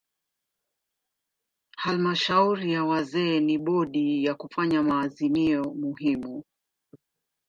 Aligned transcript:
Halmashauri 1.77 2.71
ya 2.73 2.83
wazee 2.83 3.39
ni 3.39 3.57
bodi 3.57 4.25
ya 4.25 4.35
kufanya 4.35 4.83
maazimio 4.83 5.63
muhimu. 5.63 6.43